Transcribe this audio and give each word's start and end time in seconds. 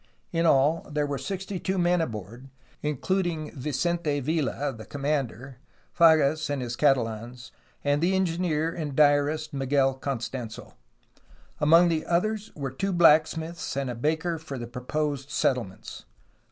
In 0.31 0.47
all 0.47 0.87
there 0.89 1.05
were 1.05 1.19
sixty 1.19 1.59
two 1.59 1.77
men 1.77 2.01
aboard, 2.01 2.49
including 2.81 3.51
Vicente 3.55 4.19
Vila 4.19 4.73
(the 4.73 4.83
commander), 4.83 5.59
Fages 5.95 6.49
and 6.49 6.59
his 6.59 6.75
Catalans, 6.75 7.51
and 7.83 8.01
the 8.01 8.15
engineer 8.15 8.73
and 8.73 8.95
diarist 8.95 9.53
Miguel 9.53 9.95
Costans6. 9.95 10.73
Among 11.59 11.89
the 11.89 12.03
others 12.07 12.51
were 12.55 12.71
two 12.71 12.91
blacksmiths 12.93 13.77
and 13.77 13.91
a 13.91 13.93
baker 13.95 14.39
for 14.39 14.57
the 14.57 14.65
proposed 14.65 15.29
settlements. 15.29 16.05